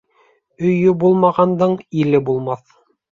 [0.69, 2.65] Өйө булмағандың иле булмаҫ.